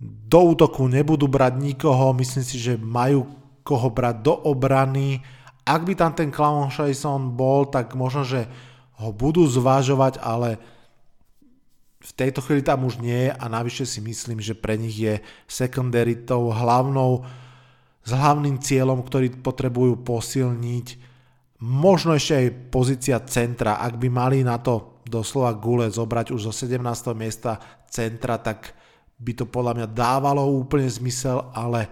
[0.00, 3.26] do útoku nebudú brať nikoho, myslím si, že majú
[3.66, 5.18] koho brať do obrany.
[5.66, 8.46] Ak by tam ten Clown Shason bol, tak možno, že
[9.02, 10.62] ho budú zvážovať, ale
[12.06, 15.18] v tejto chvíli tam už nie je a navyše si myslím, že pre nich je
[15.50, 17.26] secondary tou hlavnou,
[18.06, 20.86] s hlavným cieľom, ktorý potrebujú posilniť.
[21.66, 26.52] Možno ešte aj pozícia centra, ak by mali na to doslova gule zobrať už zo
[26.54, 26.78] 17.
[27.18, 27.58] miesta
[27.90, 28.78] centra, tak
[29.18, 31.90] by to podľa mňa dávalo úplne zmysel, ale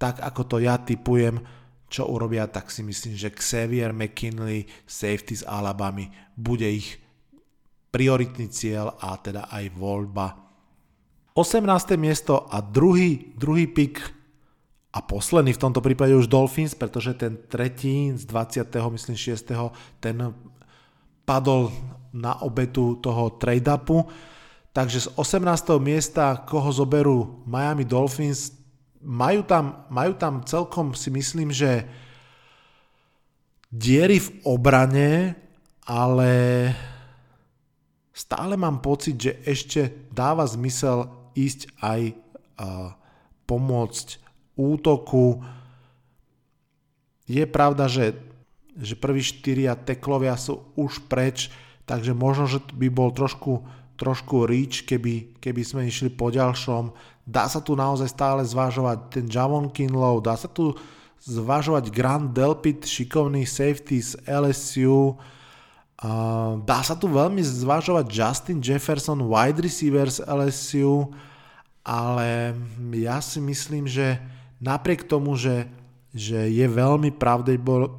[0.00, 1.44] tak ako to ja typujem,
[1.92, 6.96] čo urobia, tak si myslím, že Xavier McKinley, safety z Alabamy, bude ich
[7.92, 10.38] prioritný cieľ a teda aj voľba.
[11.36, 11.66] 18.
[12.00, 14.00] miesto a druhý, druhý pick
[14.90, 18.66] a posledný v tomto prípade už Dolphins, pretože ten tretí z 20.
[18.70, 19.50] myslím 6.
[20.02, 20.16] ten
[21.22, 21.70] padol
[22.10, 24.06] na obetu toho trade-upu.
[24.70, 25.78] Takže z 18.
[25.82, 28.59] miesta, koho zoberú Miami Dolphins,
[29.00, 31.88] majú tam, majú tam celkom si myslím, že
[33.72, 35.38] diery v obrane,
[35.88, 36.32] ale
[38.12, 39.80] stále mám pocit, že ešte
[40.12, 42.92] dáva zmysel ísť aj uh,
[43.48, 44.06] pomôcť
[44.58, 45.40] útoku.
[47.24, 48.18] Je pravda, že,
[48.76, 51.48] že prví štyria teklovia sú už preč,
[51.88, 53.64] takže možno, že by bol trošku,
[54.00, 56.96] trošku reach, keby, keby sme išli po ďalšom.
[57.28, 60.72] Dá sa tu naozaj stále zvážovať ten Javon Kinlow, dá sa tu
[61.20, 65.20] zvažovať Grant Delpit, šikovný safety z LSU,
[66.64, 71.12] dá sa tu veľmi zvažovať Justin Jefferson, wide receiver z LSU,
[71.84, 72.56] ale
[72.96, 74.16] ja si myslím, že
[74.64, 75.68] napriek tomu, že,
[76.16, 77.12] že je veľmi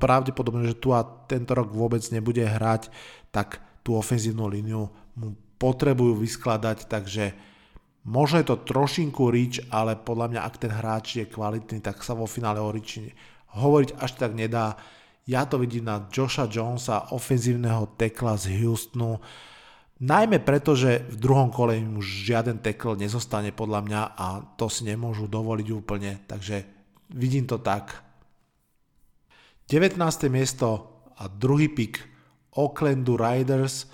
[0.02, 2.90] pravdepodobné, že tu a tento rok vôbec nebude hrať,
[3.30, 4.90] tak tú ofenzívnu líniu
[5.62, 7.38] potrebujú vyskladať, takže
[8.10, 12.18] možno je to trošinku reach, ale podľa mňa ak ten hráč je kvalitný, tak sa
[12.18, 12.98] vo finále o reach
[13.54, 14.82] hovoriť až tak nedá.
[15.30, 19.22] Ja to vidím na Josha Jonesa, ofenzívneho tekla z Houstonu,
[20.02, 24.66] najmä preto, že v druhom kole im už žiaden tekl nezostane podľa mňa a to
[24.66, 26.66] si nemôžu dovoliť úplne, takže
[27.14, 28.02] vidím to tak.
[29.70, 30.02] 19.
[30.34, 32.02] miesto a druhý pick
[32.58, 33.88] Oaklandu Riders,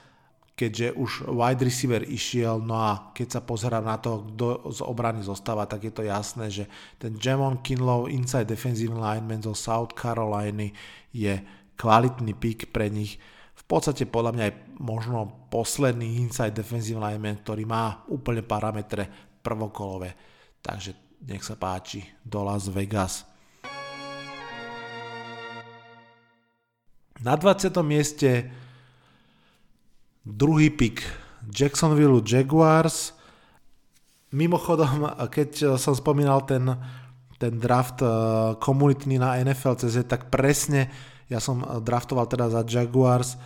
[0.58, 5.22] keďže už wide receiver išiel, no a keď sa pozerá na to, kto z obrany
[5.22, 6.66] zostáva, tak je to jasné, že
[6.98, 10.66] ten Jamon Kinlow, inside defensive lineman zo South Carolina
[11.14, 11.38] je
[11.78, 13.22] kvalitný pick pre nich.
[13.54, 19.06] V podstate podľa mňa je možno posledný inside defensive lineman, ktorý má úplne parametre
[19.46, 20.18] prvokolové.
[20.66, 23.30] Takže nech sa páči, do Las Vegas.
[27.22, 27.70] Na 20.
[27.86, 28.50] mieste
[30.28, 31.00] druhý pick
[31.48, 33.16] Jacksonville Jaguars.
[34.36, 36.68] Mimochodom, keď som spomínal ten
[37.38, 38.10] ten draft eh,
[38.58, 40.90] komunitný na NFL.cz, tak presne
[41.30, 43.38] ja som eh, draftoval teda za Jaguars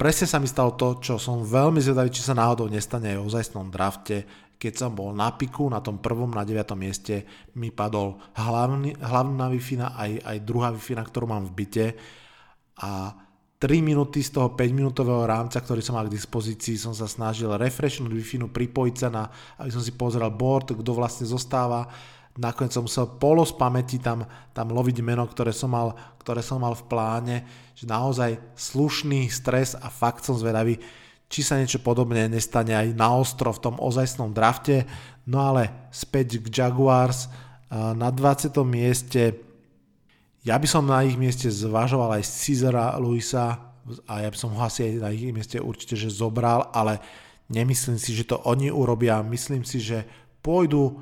[0.00, 3.26] presne sa mi stalo to, čo som veľmi zvedavý, či sa náhodou nestane aj o
[3.28, 4.24] ozajstnom drafte.
[4.56, 6.72] Keď som bol na piku, na tom prvom, na 9.
[6.78, 7.26] mieste,
[7.58, 11.86] mi padol hlavný, hlavná wi aj, aj druhá wi ktorú mám v byte
[12.80, 13.12] a
[13.62, 17.46] 3 minúty z toho 5 minútového rámca, ktorý som mal k dispozícii, som sa snažil
[17.54, 19.30] refreshnúť wi pripojiť sa na,
[19.62, 21.86] aby som si pozrel board, kto vlastne zostáva
[22.38, 24.24] nakoniec som musel polo z pamäti tam,
[24.56, 27.36] tam loviť meno, ktoré som, mal, ktoré som mal v pláne,
[27.76, 30.80] že naozaj slušný stres a fakt som zvedavý,
[31.28, 34.84] či sa niečo podobné nestane aj na ostro v tom ozajstnom drafte.
[35.24, 37.28] No ale späť k Jaguars
[37.72, 38.52] na 20.
[38.68, 39.51] mieste.
[40.42, 43.74] Ja by som na ich mieste zvažoval aj Cizera Luisa
[44.10, 46.98] a ja by som ho asi aj na ich mieste určite že zobral, ale
[47.46, 49.22] nemyslím si, že to oni urobia.
[49.22, 50.02] Myslím si, že
[50.42, 50.98] pôjdu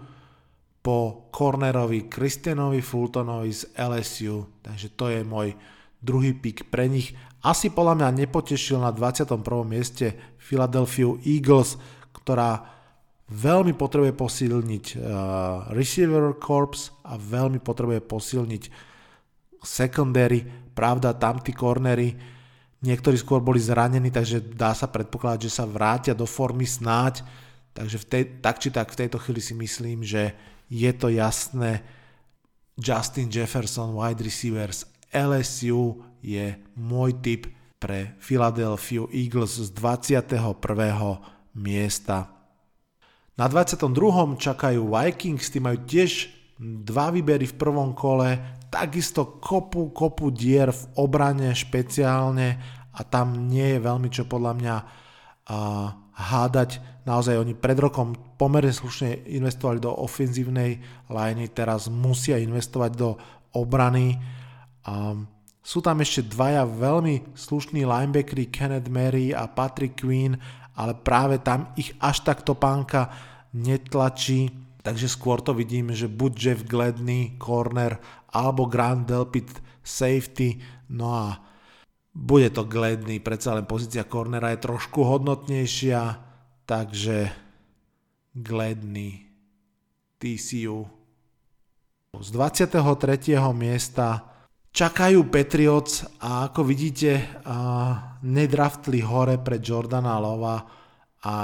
[0.80, 5.56] po cornerovi Christianovi Fultonovi z LSU, takže to je môj
[6.00, 7.12] druhý pick pre nich.
[7.40, 9.40] Asi podľa mňa nepotešil na 21.
[9.64, 11.80] mieste Philadelphia Eagles,
[12.12, 12.64] ktorá
[13.30, 15.00] veľmi potrebuje posilniť uh,
[15.72, 18.89] receiver corps a veľmi potrebuje posilniť
[19.60, 20.42] secondary,
[20.74, 22.16] pravda, tam tí cornery,
[22.80, 27.24] niektorí skôr boli zranení, takže dá sa predpokladať, že sa vrátia do formy snáď,
[27.76, 30.32] takže v tej, tak či tak v tejto chvíli si myslím, že
[30.72, 31.84] je to jasné.
[32.80, 40.56] Justin Jefferson, wide receivers LSU je môj tip pre Philadelphia Eagles z 21.
[41.56, 42.32] miesta.
[43.36, 44.36] Na 22.
[44.36, 46.28] čakajú Vikings, tí majú tiež
[46.60, 48.36] dva výbery v prvom kole,
[48.70, 52.48] takisto kopu, kopu dier v obrane špeciálne
[52.94, 56.78] a tam nie je veľmi čo podľa mňa uh, hádať.
[57.02, 60.78] Naozaj oni pred rokom pomerne slušne investovali do ofenzívnej
[61.10, 63.18] liney, teraz musia investovať do
[63.50, 64.14] obrany.
[64.86, 65.18] A
[65.60, 70.40] Sú tam ešte dvaja veľmi slušní linebackery Kenneth Mary a Patrick Queen,
[70.72, 73.12] ale práve tam ich až tak topánka
[73.52, 74.48] netlačí,
[74.80, 78.00] takže skôr to vidím, že buď Jeff Gladney, corner,
[78.30, 79.50] alebo Grant Delpit,
[79.82, 80.58] safety,
[80.94, 81.38] no a
[82.10, 86.18] bude to Gladney, predsa len pozícia cornera je trošku hodnotnejšia,
[86.66, 87.30] takže
[88.34, 89.30] Gladney,
[90.18, 90.90] TCU.
[92.10, 92.82] Z 23.
[93.54, 94.26] miesta
[94.74, 97.42] čakajú Patriots a ako vidíte
[98.26, 100.66] nedraftli hore pre Jordana Lova
[101.22, 101.34] a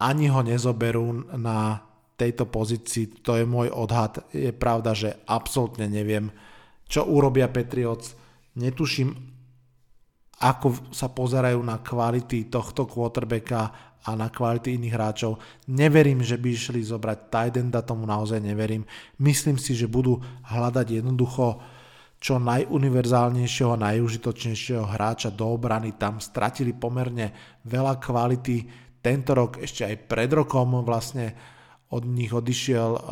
[0.00, 1.80] ani ho nezoberú na
[2.14, 4.22] tejto pozícii, to je môj odhad.
[4.30, 6.30] Je pravda, že absolútne neviem,
[6.86, 8.14] čo urobia Patriots.
[8.54, 9.10] Netuším,
[10.42, 13.60] ako sa pozerajú na kvality tohto quarterbacka
[14.04, 15.40] a na kvality iných hráčov.
[15.72, 18.84] Neverím, že by išli zobrať Tidenda, tomu naozaj neverím.
[19.18, 21.58] Myslím si, že budú hľadať jednoducho
[22.20, 25.96] čo najuniverzálnejšieho, najužitočnejšieho hráča do obrany.
[25.96, 28.64] Tam stratili pomerne veľa kvality.
[29.00, 31.36] Tento rok, ešte aj pred rokom vlastne
[31.90, 33.02] od nich odišiel uh,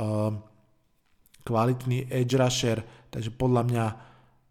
[1.43, 2.81] kvalitný edge rusher,
[3.13, 3.85] takže podľa mňa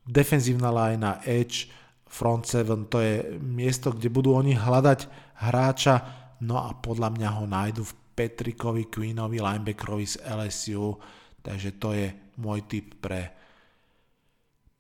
[0.05, 1.71] defenzívna line na edge,
[2.05, 5.07] front seven, to je miesto, kde budú oni hľadať
[5.39, 10.97] hráča, No a podľa mňa ho nájdu v Petrikovi Queenovi, linebackerovi z LSU,
[11.45, 12.10] takže to je
[12.41, 13.29] môj tip pre,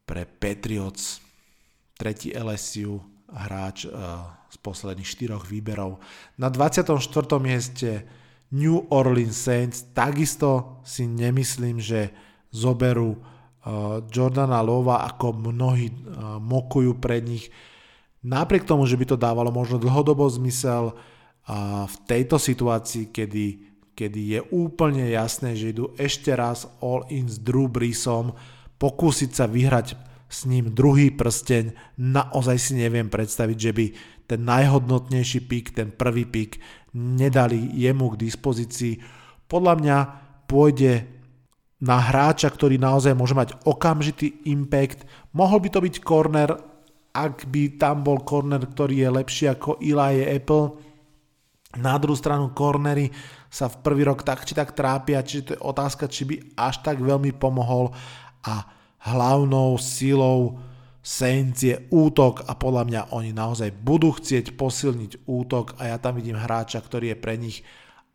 [0.01, 1.21] pre Patriots.
[1.93, 2.97] Tretí LSU
[3.29, 6.01] hráč uh, z posledných štyroch výberov.
[6.41, 6.97] Na 24.
[7.37, 8.09] mieste
[8.51, 9.87] New Orleans Saints.
[9.95, 12.11] Takisto si nemyslím, že
[12.51, 17.47] zoberú uh, Jordana Lova, ako mnohí uh, mokujú pred nich.
[18.21, 20.93] Napriek tomu, že by to dávalo možno dlhodobo zmysel,
[21.49, 23.45] a v tejto situácii, kedy,
[23.97, 28.37] kedy je úplne jasné, že idú ešte raz all in s Drew Breesom,
[28.77, 29.97] pokúsiť sa vyhrať
[30.31, 33.85] s ním druhý prsteň, naozaj si neviem predstaviť, že by
[34.31, 36.61] ten najhodnotnejší pik, ten prvý pik,
[36.95, 38.99] nedali jemu k dispozícii.
[39.47, 39.97] Podľa mňa
[40.47, 41.07] pôjde
[41.81, 45.03] na hráča, ktorý naozaj môže mať okamžitý impact.
[45.33, 46.49] Mohol by to byť corner,
[47.11, 50.91] ak by tam bol corner, ktorý je lepší ako Eli Apple,
[51.79, 53.07] na druhú stranu cornery
[53.47, 56.83] sa v prvý rok tak či tak trápia, čiže to je otázka, či by až
[56.83, 57.95] tak veľmi pomohol
[58.43, 58.67] a
[59.07, 60.59] hlavnou silou
[61.01, 66.21] Saints je útok a podľa mňa oni naozaj budú chcieť posilniť útok a ja tam
[66.21, 67.65] vidím hráča, ktorý je pre nich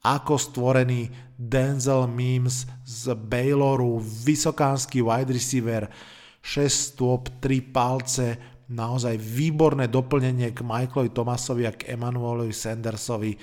[0.06, 5.90] ako stvorený Denzel Mims z Bayloru, vysokánsky wide receiver,
[6.38, 8.26] 6 stôp, 3 palce,
[8.70, 13.34] naozaj výborné doplnenie k Michaelovi Thomasovi a k Emanuelovi Sandersovi.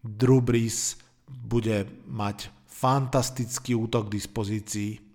[0.00, 0.96] Drew Brees
[1.28, 5.11] bude mať fantastický útok k dispozícii.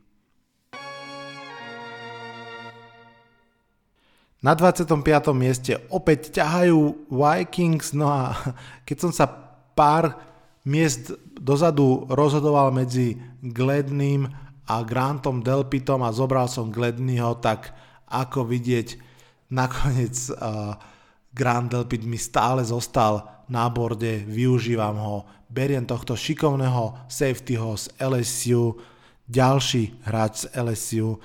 [4.48, 5.04] Na 25.
[5.36, 8.32] mieste opäť ťahajú Vikings, no a
[8.88, 9.28] keď som sa
[9.76, 10.16] pár
[10.64, 14.24] miest dozadu rozhodoval medzi Gledným
[14.64, 17.76] a Grantom Delpitom a zobral som Glednýho, tak
[18.08, 18.96] ako vidieť
[19.52, 20.80] nakoniec uh,
[21.36, 28.80] Grand Delpit mi stále zostal na borde, využívam ho, beriem tohto šikovného safetyho z LSU,
[29.28, 31.20] ďalší hráč z LSU.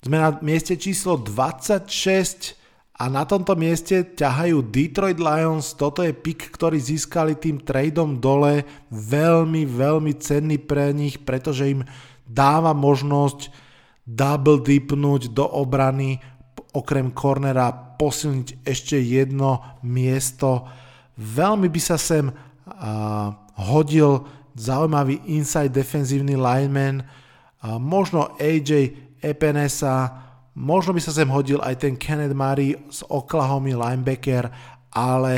[0.00, 2.56] Sme na mieste číslo 26
[2.96, 5.76] a na tomto mieste ťahajú Detroit Lions.
[5.76, 8.64] Toto je pick, ktorý získali tým tradeom dole.
[8.88, 11.84] Veľmi, veľmi cenný pre nich, pretože im
[12.24, 13.52] dáva možnosť
[14.08, 16.16] double dipnúť do obrany
[16.72, 17.68] okrem cornera
[18.00, 20.64] posilniť ešte jedno miesto.
[21.20, 22.34] Veľmi by sa sem uh,
[23.68, 24.24] hodil
[24.56, 30.10] zaujímavý inside defenzívny lineman, uh, možno AJ Epenesa,
[30.56, 34.50] možno by sa sem hodil aj ten Kenneth Murray z Oklahoma linebacker,
[34.92, 35.32] ale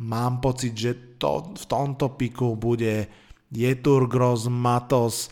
[0.00, 3.06] mám pocit, že to, v tomto piku bude
[3.52, 5.28] Jetur Gross Matos,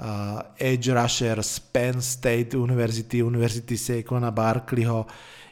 [0.00, 5.04] uh, edge rusher z Penn State University, University Saquona Barkleyho,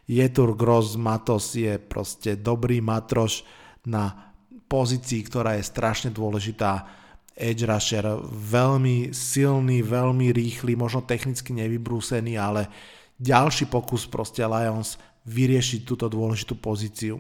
[0.08, 3.44] Jetur Gross Matos je proste dobrý matroš
[3.88, 4.32] na
[4.68, 7.03] pozícii, ktorá je strašne dôležitá.
[7.34, 12.70] Edge rusher, veľmi silný, veľmi rýchly, možno technicky nevybrúsený, ale
[13.18, 14.94] ďalší pokus proste Lions
[15.26, 17.18] vyriešiť túto dôležitú pozíciu.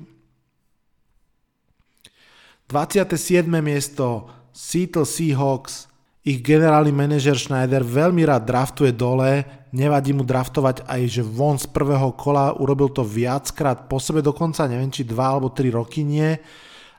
[2.70, 3.44] 27.
[3.60, 5.90] miesto Seattle Seahawks
[6.24, 9.44] ich generálny manažer Schneider veľmi rád draftuje dole,
[9.76, 14.64] nevadí mu draftovať aj, že von z prvého kola urobil to viackrát po sebe dokonca,
[14.64, 16.32] neviem či dva alebo tri roky nie.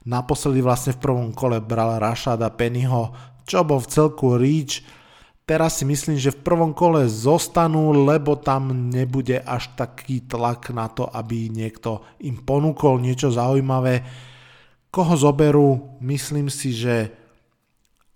[0.06, 3.10] Naposledy vlastne v prvom kole bral Rashada Pennyho,
[3.45, 4.86] čo bol v celku reach.
[5.45, 10.89] Teraz si myslím, že v prvom kole zostanú, lebo tam nebude až taký tlak na
[10.89, 14.01] to, aby niekto im ponúkol niečo zaujímavé.
[14.89, 15.97] Koho zoberú?
[16.01, 17.14] Myslím si, že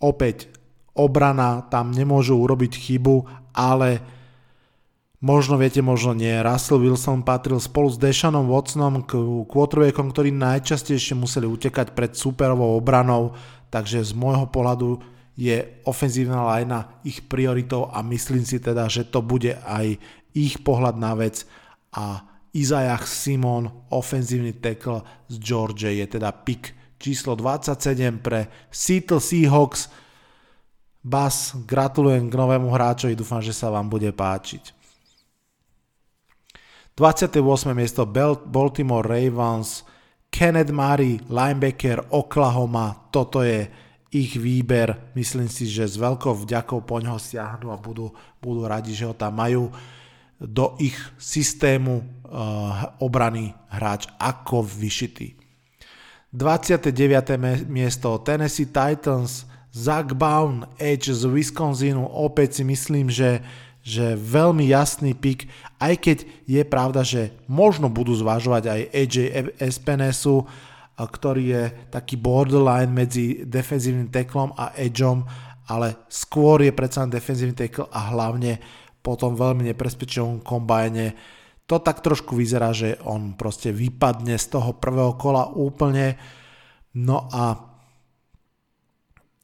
[0.02, 0.50] opäť
[0.98, 3.16] obrana tam nemôžu urobiť chybu,
[3.54, 4.19] ale
[5.20, 6.32] možno viete, možno nie.
[6.44, 9.16] Russell Wilson patril spolu s Deshanom Watsonom k
[9.48, 13.36] quarterbackom, ktorí najčastejšie museli utekať pred superovou obranou,
[13.72, 15.00] takže z môjho pohľadu
[15.40, 19.96] je ofenzívna lajna ich prioritou a myslím si teda, že to bude aj
[20.36, 21.48] ich pohľad na vec
[21.96, 29.88] a Izajach Simon, ofenzívny tackle z Georgia je teda pick číslo 27 pre Seattle Seahawks.
[31.00, 34.79] Bas, gratulujem k novému hráčovi, dúfam, že sa vám bude páčiť.
[37.00, 37.72] 28.
[37.72, 38.04] miesto
[38.44, 39.88] Baltimore Ravens,
[40.28, 43.72] Kenneth Murray, linebacker Oklahoma, toto je
[44.12, 48.12] ich výber, myslím si, že s veľkou vďakou po ňoho siahnu a budú,
[48.44, 49.72] budú radi, že ho tam majú
[50.44, 55.40] do ich systému uh, obrany hráč ako vyšitý.
[56.36, 56.92] 29.
[57.72, 63.40] miesto Tennessee Titans, Zach Baum, Edge z Wisconsinu, opäť si myslím, že,
[63.90, 65.50] že veľmi jasný pick,
[65.82, 69.16] aj keď je pravda, že možno budú zvažovať aj AJ
[69.58, 70.46] Espenesu,
[70.94, 75.26] ktorý je taký borderline medzi defenzívnym teklom a edgeom,
[75.66, 78.62] ale skôr je predsa defenzívny tackle a hlavne
[79.02, 81.18] po tom veľmi neprespečenom kombajne
[81.70, 86.18] to tak trošku vyzerá, že on proste vypadne z toho prvého kola úplne.
[86.98, 87.69] No a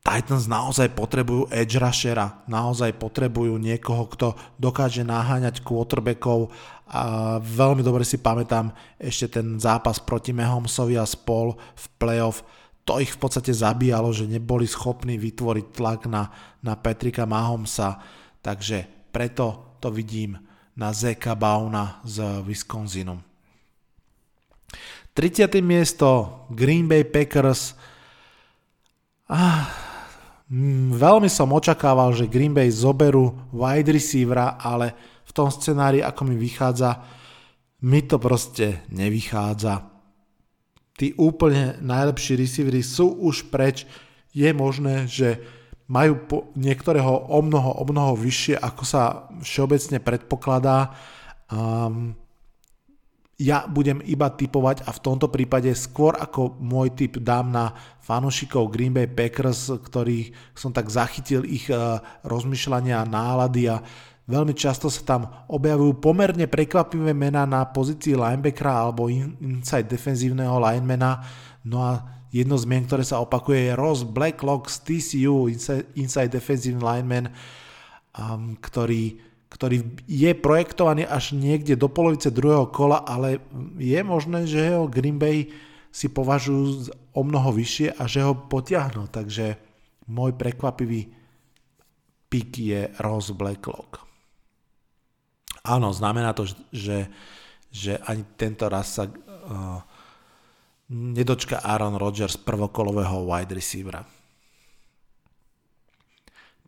[0.06, 6.53] Titans naozaj potrebujú edge rushera, naozaj potrebujú niekoho, kto dokáže naháňať quarterbackov
[6.86, 7.01] a
[7.41, 8.70] veľmi dobre si pamätám
[9.01, 12.45] ešte ten zápas proti Mahomsovi a spol v playoff,
[12.86, 16.30] to ich v podstate zabíjalo, že neboli schopní vytvoriť tlak na,
[16.62, 17.97] na Petrika Mahomsa,
[18.45, 20.38] takže preto to vidím
[20.78, 23.18] na Zeka Bauna z Wisconsinu.
[25.18, 25.49] 30.
[25.66, 27.74] miesto Green Bay Packers.
[29.26, 29.85] Ah,
[30.93, 34.93] veľmi som očakával, že Green Bay zoberú wide receivera, ale
[35.26, 37.02] v tom scenári, ako mi vychádza,
[37.86, 39.89] mi to proste nevychádza.
[40.96, 43.84] Tí úplne najlepší receivery sú už preč.
[44.32, 45.43] Je možné, že
[45.86, 46.18] majú
[46.56, 50.96] niektorého o mnoho, o mnoho vyššie, ako sa všeobecne predpokladá.
[51.52, 52.18] Um,
[53.36, 58.72] ja budem iba typovať a v tomto prípade skôr ako môj typ dám na fanúšikov
[58.72, 63.84] Green Bay Packers, ktorých som tak zachytil ich uh, rozmýšľania a nálady a
[64.24, 65.22] veľmi často sa tam
[65.52, 71.20] objavujú pomerne prekvapivé mená na pozícii linebackera alebo in, inside defenzívneho linemana.
[71.68, 71.92] No a
[72.32, 77.36] jedno z mien, ktoré sa opakuje je Ross Blacklock z TCU, inside, inside defensive lineman,
[78.16, 79.20] um, ktorý
[79.50, 83.39] ktorý je projektovaný až niekde do polovice druhého kola, ale
[83.78, 85.48] je možné, že ho Green Bay
[85.96, 89.08] si považujú o mnoho vyššie a že ho potiahnu.
[89.08, 89.56] Takže
[90.12, 91.08] môj prekvapivý
[92.28, 94.04] pick je Ross Blacklock.
[95.66, 97.10] Áno, znamená to, že,
[97.72, 99.82] že ani tento raz sa uh,
[100.91, 104.06] nedočka Aaron Rodgers prvokolového wide receivera.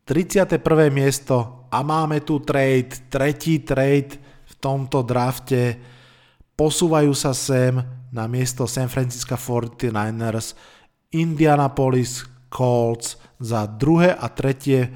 [0.08, 0.64] 31.
[0.88, 4.16] miesto a máme tu trade, tretí trade
[4.48, 5.76] v tomto drafte.
[6.56, 7.76] Posúvajú sa sem
[8.16, 10.56] na miesto San Francisco 49ers
[11.12, 14.88] Indianapolis Colts za druhé a tretie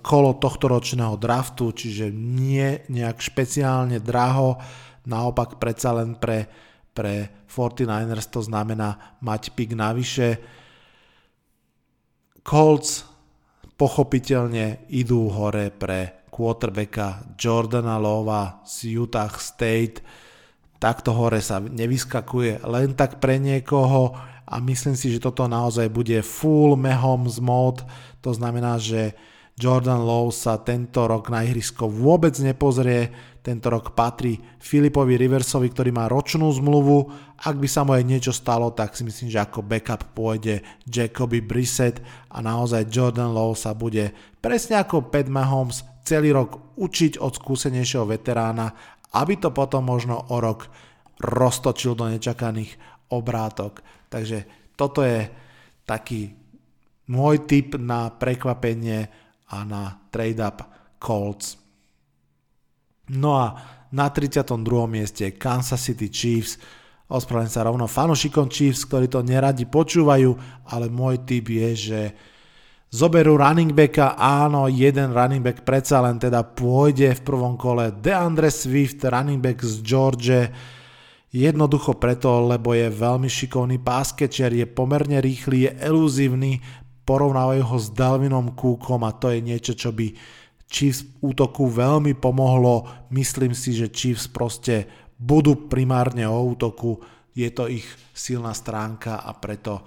[0.00, 4.56] kolo tohto ročného draftu, čiže nie nejak špeciálne draho,
[5.04, 6.48] naopak predsa len pre,
[6.96, 10.40] pre 49ers to znamená mať pik navyše.
[12.40, 13.17] Colts
[13.78, 20.02] pochopiteľne idú hore pre quarterbacka Jordana Lova z Utah State.
[20.82, 24.14] Takto hore sa nevyskakuje len tak pre niekoho
[24.46, 27.86] a myslím si, že toto naozaj bude full Mahomes mode.
[28.22, 29.14] To znamená, že
[29.58, 33.10] Jordan Lowe sa tento rok na ihrisko vôbec nepozrie,
[33.42, 37.10] tento rok patrí Filipovi Riversovi, ktorý má ročnú zmluvu.
[37.42, 41.42] Ak by sa mu aj niečo stalo, tak si myslím, že ako backup pôjde Jacoby
[41.42, 41.98] Brissett
[42.30, 48.06] a naozaj Jordan Lowe sa bude presne ako Pat Mahomes celý rok učiť od skúsenejšieho
[48.06, 48.70] veterána,
[49.18, 50.70] aby to potom možno o rok
[51.18, 52.78] roztočil do nečakaných
[53.10, 53.82] obrátok.
[54.06, 54.46] Takže
[54.78, 55.26] toto je
[55.82, 56.30] taký
[57.08, 60.64] môj tip na prekvapenie a na trade-up
[61.00, 61.56] Colts.
[63.08, 63.46] No a
[63.92, 64.52] na 32.
[64.84, 66.60] mieste Kansas City Chiefs.
[67.08, 70.36] Ospravedlňujem sa rovno fanušikom Chiefs, ktorí to neradi počúvajú,
[70.68, 72.00] ale môj tip je, že
[72.92, 77.96] zoberú running backa, áno, jeden running back predsa len teda pôjde v prvom kole.
[77.96, 80.36] DeAndre Swift, running back z George,
[81.32, 86.60] jednoducho preto, lebo je veľmi šikovný páskečer, je pomerne rýchly, je eluzívny,
[87.08, 90.12] porovnávajú ho s Dalvinom Cookom a to je niečo, čo by
[90.68, 93.08] Chiefs útoku veľmi pomohlo.
[93.08, 94.84] Myslím si, že Chiefs proste
[95.16, 97.00] budú primárne o útoku,
[97.32, 99.80] je to ich silná stránka a preto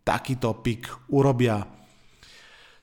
[0.00, 1.60] takýto pick urobia.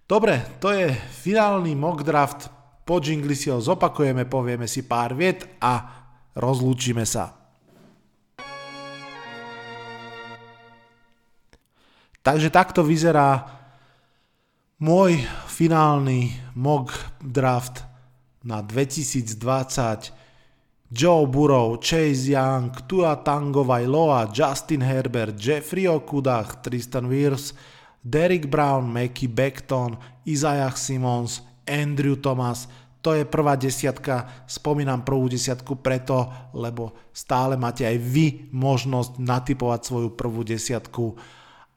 [0.06, 2.54] Dobre, to je finálny mock draft.
[2.86, 6.06] Po jingli si ho zopakujeme, povieme si pár viet a
[6.38, 7.34] rozlúčime sa.
[12.20, 13.59] Takže takto vyzerá
[14.80, 15.20] môj
[15.52, 17.84] finálny mock draft
[18.48, 20.16] na 2020.
[20.90, 27.54] Joe Burrow, Chase Young, Tua Tango Vailoa, Justin Herbert, Jeffrey Okudach, Tristan Wirfs,
[28.02, 32.66] Derek Brown, Mackie Beckton, Isaiah Simmons, Andrew Thomas,
[33.00, 39.82] to je prvá desiatka, spomínam prvú desiatku preto, lebo stále máte aj vy možnosť natypovať
[39.88, 41.16] svoju prvú desiatku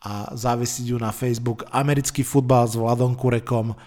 [0.03, 3.79] a zavesiť ju na Facebook Americký futbal s Vladom Kurekom.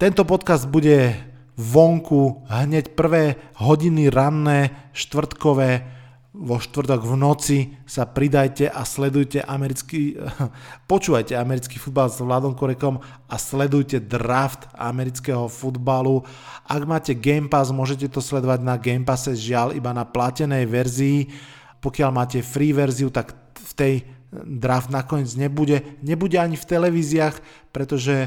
[0.00, 1.14] Tento podcast bude
[1.54, 5.94] vonku hneď prvé hodiny ranné, štvrtkové,
[6.34, 10.18] vo štvrtok v noci sa pridajte a sledujte americký,
[10.90, 12.98] počúvajte americký futbal s Vladom Korekom
[13.30, 16.26] a sledujte draft amerického futbalu.
[16.66, 21.30] Ak máte Game Pass, môžete to sledovať na Game Passe, žiaľ iba na platenej verzii.
[21.78, 23.94] Pokiaľ máte free verziu, tak v tej
[24.42, 26.02] draft nakoniec nebude.
[26.02, 27.38] Nebude ani v televíziách,
[27.70, 28.26] pretože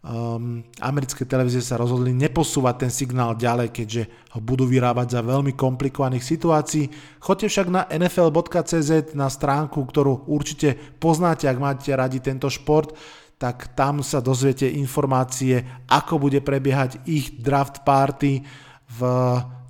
[0.00, 4.02] um, americké televízie sa rozhodli neposúvať ten signál ďalej, keďže
[4.36, 6.86] ho budú vyrábať za veľmi komplikovaných situácií.
[7.18, 12.94] Choďte však na nfl.cz na stránku, ktorú určite poznáte, ak máte radi tento šport,
[13.40, 18.44] tak tam sa dozviete informácie, ako bude prebiehať ich draft party
[18.84, 19.00] v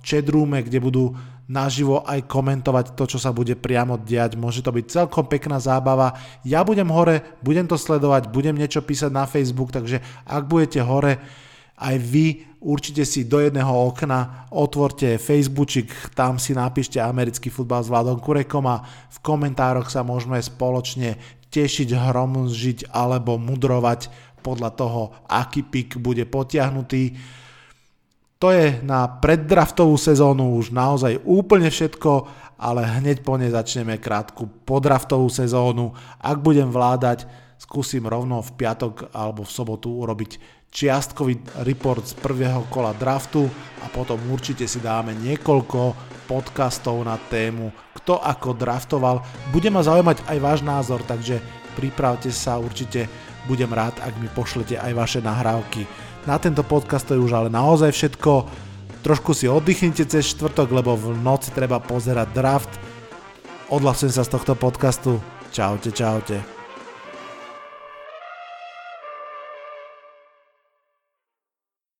[0.03, 1.15] chatroome, kde budú
[1.51, 4.39] naživo aj komentovať to, čo sa bude priamo diať.
[4.39, 6.15] Môže to byť celkom pekná zábava.
[6.47, 11.19] Ja budem hore, budem to sledovať, budem niečo písať na Facebook, takže ak budete hore,
[11.75, 17.91] aj vy určite si do jedného okna otvorte Facebookčik, tam si napíšte americký futbal s
[17.91, 21.19] Vladom Kurekom a v komentároch sa môžeme spoločne
[21.51, 24.07] tešiť, hromžiť alebo mudrovať
[24.45, 27.17] podľa toho, aký pik bude potiahnutý.
[28.41, 32.25] To je na preddraftovú sezónu už naozaj úplne všetko,
[32.57, 35.93] ale hneď po nej začneme krátku podraftovú sezónu.
[36.17, 37.29] Ak budem vládať,
[37.61, 40.41] skúsim rovno v piatok alebo v sobotu urobiť
[40.73, 43.45] čiastkový report z prvého kola draftu
[43.83, 45.93] a potom určite si dáme niekoľko
[46.25, 47.69] podcastov na tému,
[48.01, 49.21] kto ako draftoval.
[49.53, 51.37] Bude ma zaujímať aj váš názor, takže
[51.77, 53.05] pripravte sa, určite
[53.45, 55.85] budem rád, ak mi pošlete aj vaše nahrávky.
[56.29, 58.45] Na tento podcast to je už ale naozaj všetko.
[59.01, 62.71] Trošku si oddychnite cez štvrtok, lebo v noci treba pozerať draft.
[63.73, 65.17] Odhlasujem sa z tohto podcastu.
[65.49, 66.60] Čaute, čaute.